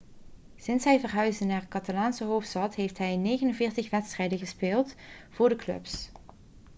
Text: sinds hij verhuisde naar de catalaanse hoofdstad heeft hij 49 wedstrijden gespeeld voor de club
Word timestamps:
sinds 0.57 0.83
hij 0.83 0.99
verhuisde 0.99 1.45
naar 1.45 1.61
de 1.61 1.67
catalaanse 1.67 2.23
hoofdstad 2.23 2.75
heeft 2.75 2.97
hij 2.97 3.17
49 3.17 3.89
wedstrijden 3.89 4.37
gespeeld 4.39 4.95
voor 5.29 5.49
de 5.49 5.55
club 5.55 5.87